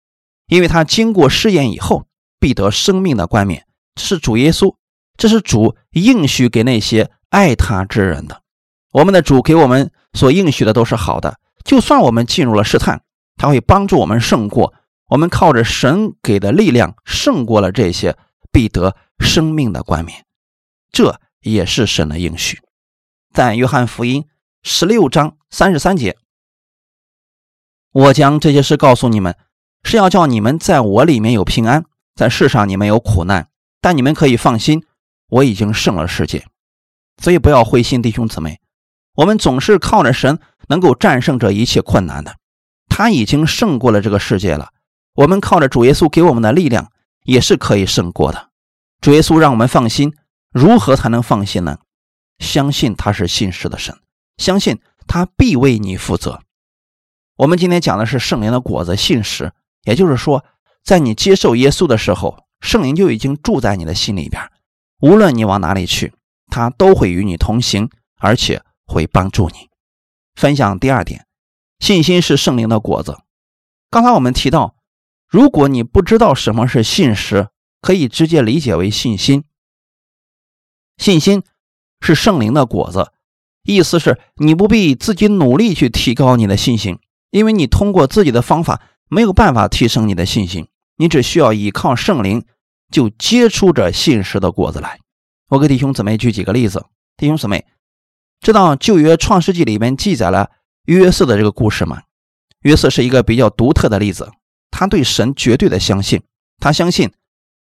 [0.51, 3.65] 因为他经过试验以后，必得生命的冠冕。
[3.95, 4.75] 这是主耶稣
[5.15, 8.41] 这是主应许给那些爱他之人的。
[8.91, 12.99] 我们的主给我们所应许的都是好的，就算我们进入了试探，
[13.37, 14.73] 他会帮助我们胜过。
[15.07, 18.17] 我们靠着神给的力量胜过了这些，
[18.51, 20.25] 必得生命的冠冕。
[20.91, 22.59] 这也是神的应许。
[23.33, 24.25] 在约翰福音
[24.63, 26.17] 十六章三十三节，
[27.93, 29.37] 我将这些事告诉你们，
[29.83, 33.49] 是要叫你们在我里面有平安，在世上你们有苦难，
[33.81, 34.83] 但你们可以放心，
[35.27, 36.45] 我已经胜了世界。
[37.21, 38.59] 所以不要灰心，弟兄姊妹。
[39.15, 42.37] 我们总是靠着神能够战胜这一切困难的，
[42.87, 44.69] 他已经胜过了这个世界了。
[45.15, 46.91] 我们靠着主耶稣给我们的力量，
[47.23, 48.49] 也是可以胜过的。
[49.01, 50.13] 主耶稣让我们放心，
[50.51, 51.79] 如何才能放心呢？
[52.39, 53.99] 相信他是信实的神，
[54.37, 56.41] 相信他必为你负责。
[57.35, 59.51] 我们今天讲的是圣灵的果子，信实，
[59.83, 60.43] 也就是说，
[60.83, 64.41] 在你接受耶稣的时候，圣灵就已经住在你的心里边，
[65.01, 66.13] 无论你往哪里去，
[66.47, 68.61] 他都会与你同行，而且。
[68.91, 69.69] 会帮助你
[70.35, 71.25] 分享第二点，
[71.79, 73.19] 信心是圣灵的果子。
[73.89, 74.75] 刚才我们提到，
[75.29, 77.47] 如果你不知道什么是信实，
[77.79, 79.45] 可以直接理解为信心。
[80.97, 81.43] 信心
[82.01, 83.13] 是圣灵的果子，
[83.63, 88.81] 意思是你不必自己努力去提高你的信心，因为你通过自己的方法
[89.13, 92.45] 没有办法提升你的信心，你只需要依靠圣灵，
[92.89, 95.01] 就结出这信实的果子来。
[95.49, 96.85] 我给弟兄姊妹举几个例子，
[97.17, 97.65] 弟兄姊妹。
[98.39, 100.49] 知道旧约创世纪里面记载了
[100.85, 102.03] 约瑟的这个故事吗？
[102.61, 104.31] 约瑟是一个比较独特的例子，
[104.71, 106.23] 他对神绝对的相信，
[106.59, 107.11] 他相信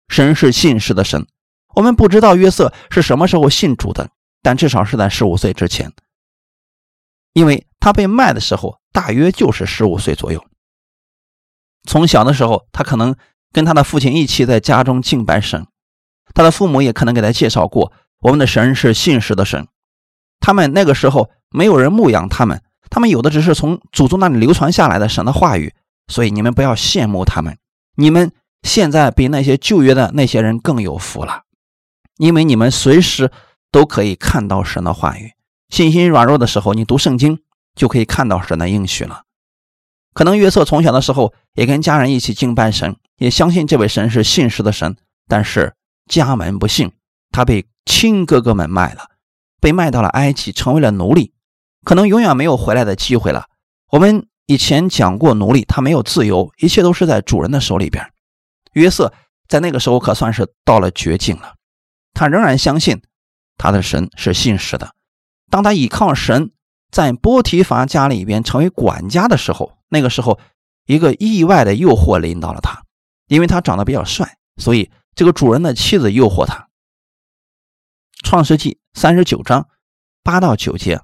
[0.06, 1.26] 神是信实的神。
[1.74, 4.10] 我们不知道约瑟是什么时候信主的，
[4.42, 5.92] 但至少是在十五岁之前，
[7.32, 10.42] 因为他被卖的时候大约就是十五岁左右。
[11.84, 13.14] 从小的时候，他可能
[13.52, 15.66] 跟他的父亲一起在家中敬拜神，
[16.34, 19.66] 他的父母也可能给他介绍过，我们的神是信实的神。
[20.40, 25.74] 他们那个时候没有人牧养他们，他们有的只是从祖宗那里流传下来的神的话语，
[26.08, 27.58] 所以你们不要羡慕他们。
[27.96, 31.42] 你们现在比那些旧约的那些人更有福了，
[32.16, 33.30] 因为你们随时
[33.70, 35.32] 都可以看到神的话语。
[35.68, 37.40] 信心软弱的时候，你读圣经
[37.74, 39.22] 就可以看到神的应许了。
[40.12, 44.96] 可能约瑟从小的时候也跟家人一起敬拜神，也相信这位神是信实的神，
[45.28, 45.74] 但是
[46.06, 46.92] 家门不幸，
[47.30, 49.10] 他被亲哥哥们卖了。
[49.60, 51.34] 被卖到了埃及，成为了奴隶，
[51.84, 53.46] 可能永远没有回来的机会了。
[53.90, 58.04] 我们以前讲过，奴隶他没有自由，一切都是在主人的手里边。
[58.72, 59.12] 约瑟
[59.46, 61.54] 在那个时候可算是到了绝境了，
[62.12, 63.02] 他仍然相信
[63.56, 64.90] 他的神是信实的。
[65.48, 66.50] 当他倚靠神
[66.90, 70.40] 在波提乏家里边成为管家的时候，那个时候
[70.86, 72.82] 一个意外的诱惑临到了他，
[73.26, 76.66] 因为他长得比较帅，所以这个主人的妻子诱惑他。
[78.24, 79.68] 创世纪三十九章
[80.22, 80.98] 八到九节，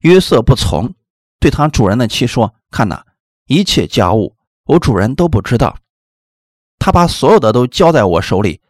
[0.00, 0.94] 约瑟不从，
[1.38, 3.04] 对他主人的妻说：“看呐，
[3.46, 5.76] 一切家务我主人都不知道，
[6.78, 8.62] 他把所有的都交在我手里，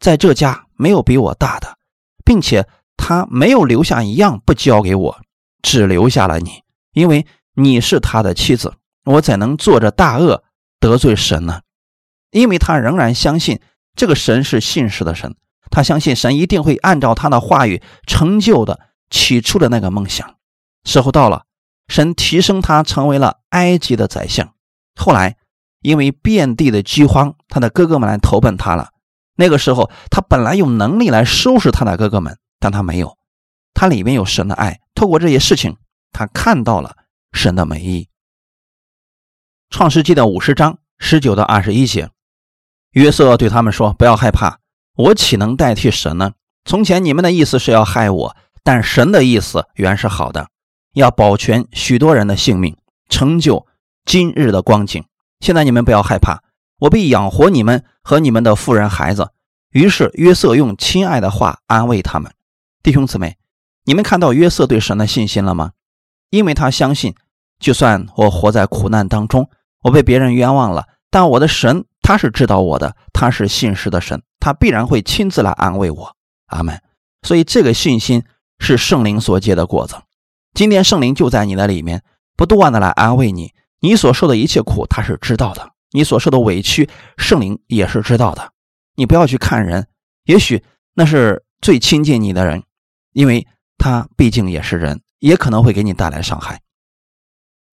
[0.00, 1.78] 在这家没有比我大的，
[2.24, 5.20] 并且他没有留下一样不交给我，
[5.62, 7.24] 只留下了你，因为
[7.54, 8.74] 你是他的妻子，
[9.04, 10.44] 我怎能做着大恶
[10.80, 11.60] 得罪神呢？
[12.30, 13.60] 因为他仍然相信
[13.94, 15.36] 这个神是信实的神。”
[15.70, 18.78] 他相信神一定会按照他的话语成就的
[19.10, 20.36] 起初的那个梦想。
[20.84, 21.46] 时候到了，
[21.88, 24.54] 神提升他成为了埃及的宰相。
[24.94, 25.36] 后来
[25.80, 28.90] 因为遍地的饥荒，他的哥哥们来投奔他了。
[29.36, 33.18] 那个时候他本来有能力来收拾他的哥哥们，但他没有。
[33.72, 35.76] 他里面有神的爱，透过这些事情，
[36.12, 36.96] 他看到了
[37.32, 38.08] 神的美意。
[39.76, 42.08] 创世纪的五十章十九到二十一节，
[42.92, 44.60] 约瑟对他们说：“不要害怕。”
[44.94, 46.34] 我岂能代替神呢？
[46.64, 50.46] 从前你们的意思是要害我，但神的意思原是好的，
[50.92, 52.76] 要保全许多人的性命，
[53.08, 53.66] 成就
[54.04, 55.04] 今日的光景。
[55.40, 56.44] 现在你们不要害怕，
[56.78, 59.30] 我必养活你们和你们的妇人孩子。
[59.72, 62.32] 于是约瑟用亲爱的话安慰他们。
[62.80, 63.38] 弟兄姊妹，
[63.86, 65.72] 你们看到约瑟对神的信心了吗？
[66.30, 67.16] 因为他相信，
[67.58, 69.50] 就算我活在苦难当中，
[69.84, 74.22] 我被别人冤枉了，但我的神他是知道我的，他是信实的神。
[74.40, 76.16] 他必然会亲自来安慰我，
[76.46, 76.82] 阿门。
[77.22, 78.24] 所以这个信心
[78.58, 79.96] 是圣灵所结的果子。
[80.54, 82.02] 今天圣灵就在你的里面，
[82.36, 83.52] 不断的来安慰你。
[83.80, 88.52] 你所受的一切苦，他是知道的；你所受的委屈，圣灵也是知道的。
[88.96, 89.86] 你不要去看人，
[90.24, 90.62] 也许
[90.94, 92.62] 那是最亲近你的人，
[93.12, 96.60] 因为他毕竟也是人，也可能会给你带来伤害。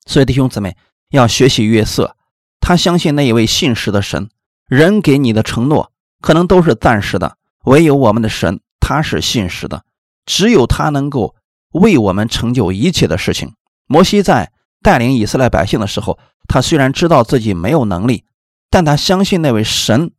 [0.05, 0.75] 所以弟兄姊妹
[1.11, 2.17] 要学习约瑟，
[2.59, 4.29] 他相信那一位信实的神，
[4.67, 5.91] 人给你的承诺。
[6.19, 9.85] 可能都是暂时的，唯有我们的神，他他是信实的，
[10.25, 11.33] 只有他能够
[11.71, 13.53] 为我们成就一切的事情。
[13.87, 16.19] 摩西在带领以色列百姓的时候，
[16.49, 18.25] 他虽然知道自己没有能力，
[18.69, 20.11] 但他相信那位神，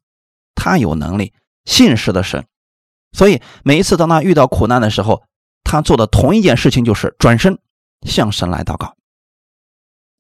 [0.55, 1.35] 他有能力，
[1.67, 2.47] 信实的神。
[3.13, 5.23] 所以每一次当他遇到苦难的时候，
[5.63, 7.59] 他做的同一件事情就是转身
[8.07, 8.97] 向神来祷告。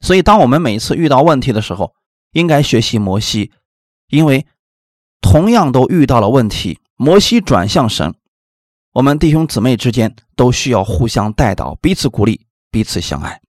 [0.02, 1.94] 所以，当我们每次遇到问题的时候，
[2.32, 3.52] 应该学习摩西，
[4.08, 4.46] 因为
[5.20, 8.14] 同样都遇到了问题，摩西转向神，
[8.94, 13.40] 我们弟兄姊妹之间都需要互相带导，彼此鼓励，彼此相爱。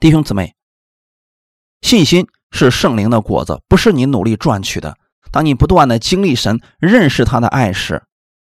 [0.00, 0.54] 弟兄姊妹，
[1.80, 4.98] 信心是圣灵的果子，不是你努力赚取的。
[5.30, 8.02] 当你不断的经历神、认识他的爱时，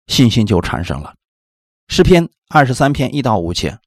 [0.08, 1.14] 信心就产生了。
[1.86, 3.78] 诗篇二十三篇一到五节：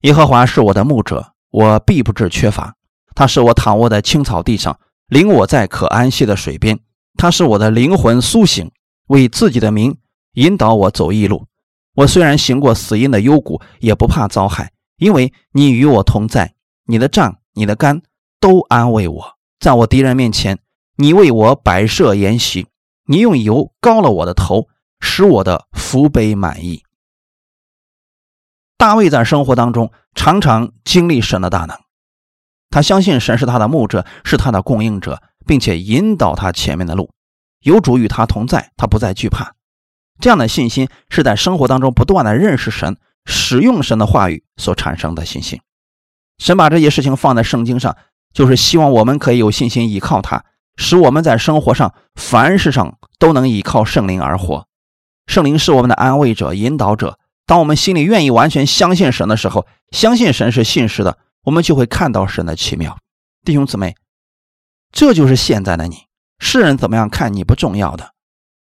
[0.00, 1.34] 耶和华是我的牧者。
[1.50, 2.74] 我必不致缺乏，
[3.14, 6.78] 他使我躺卧在青草地上，领我在可安息的水边。
[7.16, 8.70] 他使我的灵魂苏醒，
[9.08, 9.96] 为自己的名
[10.34, 11.46] 引导我走义路。
[11.94, 16.54] 我虽然行过死荫的幽谷，也不怕遭害，因为你与我同在。
[16.86, 18.02] 你的杖、你的竿
[18.40, 19.34] 都安慰我。
[19.58, 20.58] 在我敌人面前，
[20.96, 22.68] 你为我摆设筵席，
[23.06, 24.68] 你用油膏了我的头，
[25.00, 26.82] 使我的福杯满意。
[28.78, 31.76] 大卫在生活当中常常经历神的大能，
[32.70, 37.10] 他相信神是他的牧者，是他的供应者，并且引导他前面的路。
[37.60, 39.54] 有主与他同在，他不再惧怕。
[40.20, 45.60] 这样的信心是在生活当中不断的认识神、使用神的话语所产生的信心。
[46.38, 47.96] 神把这些事情放在圣经上，
[48.32, 50.44] 就是希望我们可以有信心依靠他，
[50.76, 54.68] 使我们在生活上凡事上都能依靠圣灵而活。
[55.26, 57.18] 圣灵是我们的安慰者、引导者。
[57.48, 62.98] 当我们心里愿意完全相信神的时候，相信神是信实的，我们就会看到神的奇妙。
[63.42, 63.96] 弟兄姊妹，
[64.92, 66.08] 这就是现在的你。
[66.38, 68.12] 世人怎么样看你不重要的，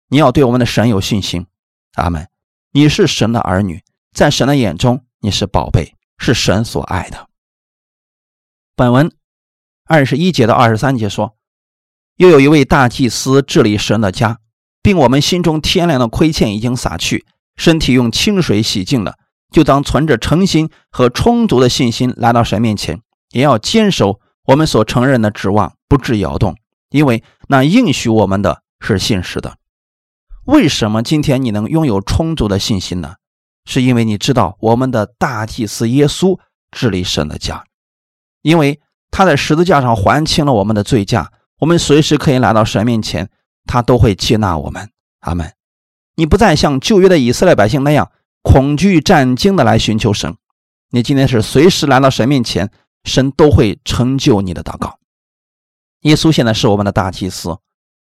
[0.08, 1.48] 你要对我们的神有信心。
[1.94, 2.28] 阿门。
[2.70, 7.28] 你是神的儿女，在神的眼中你是宝贝，是神所爱的。
[8.76, 9.10] 本文
[9.86, 11.36] 二十一节到二十三节说，
[12.18, 14.38] 又有一位大祭司治理神的家，
[14.80, 17.26] 并我们心中天良的亏欠已经洒去。
[17.56, 19.14] 身体用清水洗净了，
[19.50, 26.56] 就当存着诚心和充足的信心来到神面前，也要坚守我们所承认的指望，不致摇动，
[26.90, 29.56] 因为那应许我们的是信实的。
[30.44, 33.14] 为什么今天你能拥有充足的信心呢？
[33.64, 36.38] 是因为你知道我们的大祭司耶稣
[36.70, 37.64] 治理神的家，
[38.42, 41.26] 因为他在十字架上还清了我们的罪债，
[41.58, 43.28] 我们随时可以来到神面前，
[43.64, 44.88] 他都会接纳我们。
[45.20, 45.55] 阿门。
[46.16, 48.10] 你不再像旧约的以色列百姓那样
[48.42, 50.36] 恐惧战惊的来寻求神，
[50.90, 52.70] 你今天是随时来到神面前，
[53.04, 54.98] 神都会成就你的祷告。
[56.00, 57.58] 耶稣现在是我们的大祭司，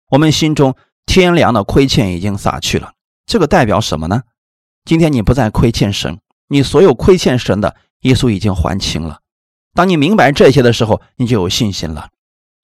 [0.10, 2.94] 我们心中天良的亏欠已经洒去了。
[3.26, 4.24] 这个代表什么呢？
[4.86, 9.20] 今天你不再亏欠神，你所有亏欠神的，耶稣已经还清了。
[9.76, 12.10] 当你明白这些的时候，你就有信心了。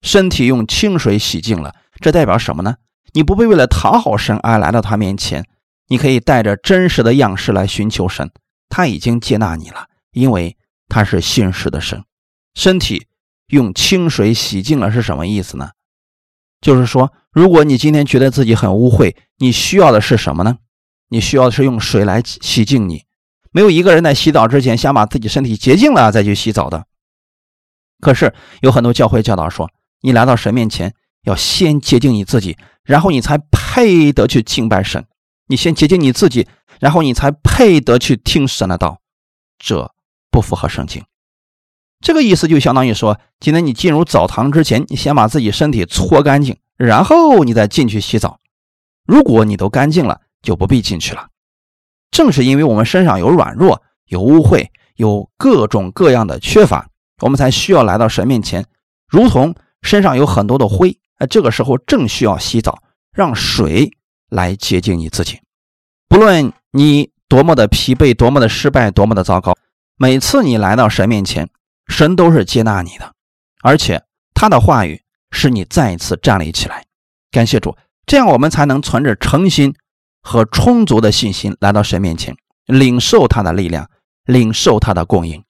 [0.01, 2.77] 身体用清水洗净了，这代表什么呢？
[3.15, 5.47] 你不必为了讨好神而来到他面前，
[5.87, 8.29] 你可以带着真实的样式来寻求神，
[8.67, 10.57] 他已经接纳你了，因为
[10.89, 12.03] 他是信实的神。
[12.55, 13.07] 身体
[13.47, 15.71] 用清水洗净了是什么意思呢？
[16.59, 20.57] 就是说，如果你今天觉得自己很污秽，你需要的是什么呢？
[21.07, 23.05] 你需要的是用水来洗净你。
[23.51, 26.85] 没有一个人在洗澡之前想把自己身体洁净了再去洗澡的。
[28.01, 29.69] 可是有很多教会教导说，
[30.01, 30.93] 你来到神面前
[31.25, 32.57] 要先洁净你自己。
[32.83, 35.05] 然后你才配得去敬拜神，
[35.47, 36.47] 你先洁净你自己，
[36.79, 39.01] 然后你才配得去听神的道，
[39.57, 39.91] 这
[40.29, 41.03] 不符合圣经。
[41.99, 48.39] 这个意思就相当于说，今天你进入澡堂之前，你先把自己身体搓干净，然后你再进去洗澡。
[49.07, 51.29] 如果你都干净了，就不必进去了。
[52.11, 56.87] 正是因为我们身上有软弱、有污秽、有各种各样的缺乏，
[57.23, 58.65] 我们才需要来到神面前，
[59.07, 60.99] 如同身上有很多的灰。
[61.17, 63.91] 哎，这个时候正需要洗澡，让水
[64.29, 65.39] 来洁净你自己。
[66.07, 69.55] 不论你多么的疲惫，多么的失败，多么的糟糕，
[69.97, 71.49] 每次你来到神面前，
[71.87, 73.13] 神都是接纳你的，
[73.61, 76.85] 而且他的话语使你再一次站立起来。
[77.31, 77.75] 感谢主，
[78.05, 79.73] 这样我们才能存着诚心
[80.21, 82.35] 和充足的信心来到神面前，
[82.65, 83.89] 领受他的力量，
[84.25, 85.43] 领受他的供应。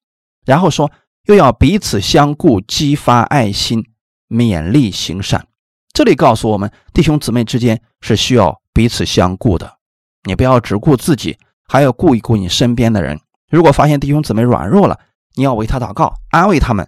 [0.45, 0.91] 然后说，
[1.25, 3.83] 又要彼此相顾，激发爱心，
[4.29, 5.47] 勉励行善。
[5.95, 9.77] 这里告诉我们，弟兄姊妹之间是需要彼此相顾的。
[10.25, 11.37] 你不要只顾自己，
[11.69, 13.17] 还要顾一顾你身边的人。
[13.49, 14.99] 如果发现弟兄姊妹软弱了，
[15.35, 16.85] 你要为他祷告，安慰他们。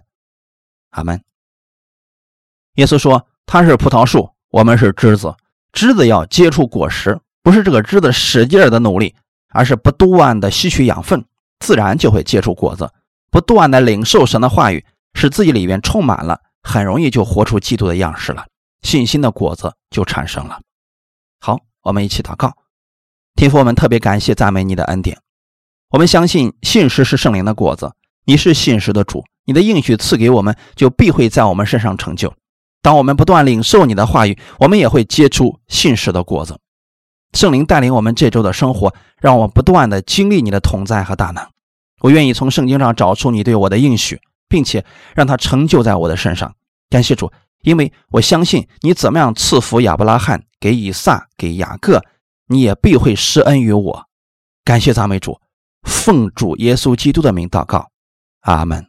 [0.90, 1.22] 阿门。
[2.74, 5.34] 耶稣说：“他是葡萄树，我们是枝子。
[5.72, 9.14] 枝子要结出果实，不是这个枝子使劲的努力，
[9.48, 11.24] 而是不断的吸取养分，
[11.60, 12.92] 自然就会结出果子。
[13.30, 14.84] 不断的领受神的话语，
[15.14, 18.44] 使自己里面充满了，很容易就活出基督的样式了，
[18.82, 20.60] 信心的果子就产生了。
[21.40, 22.52] 好，我们一起祷告，
[23.34, 25.20] 天父，我们特别感谢赞美你的恩典。
[25.90, 27.92] 我们相信信实是圣灵的果子，
[28.24, 32.34] 你是信实的主，你的应许赐给我们，就必会在我们身上成就。
[32.82, 36.58] 当我们不断领受你的话语，我们也会结出信实的果子。
[37.32, 41.46] 圣灵带领我们这周的生活，让我们不断的经历你的同在和大能。
[42.00, 46.54] 我愿意从圣经上找出你对我的应许，并且让它成就在我的身上。
[46.88, 47.32] 感谢主，
[47.62, 52.02] 因为我相信你怎么样赐福亚伯拉罕，给以撒，给雅各，
[52.46, 54.08] 你也必会施恩于我。
[54.64, 55.40] 感谢赞美主，
[55.82, 57.90] 奉主耶稣基督的名祷告，
[58.40, 58.87] 阿门。